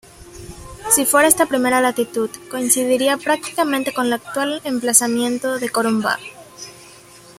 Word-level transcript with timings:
Si 0.89 1.05
fuera 1.05 1.27
esta 1.27 1.45
primera 1.45 1.79
latitud, 1.79 2.31
coincidiría 2.49 3.17
prácticamente 3.17 3.93
con 3.93 4.07
el 4.07 4.13
actual 4.13 4.59
emplazamiento 4.63 5.59
de 5.59 5.69
Corumbá. 5.69 6.17